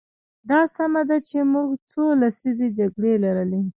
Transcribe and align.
دا 0.49 0.61
سمه 0.75 1.01
ده 1.09 1.17
چې 1.27 1.37
موږ 1.53 1.69
څو 1.91 2.03
لسیزې 2.21 2.67
جګړې 2.79 3.13
لرلې. 3.23 3.61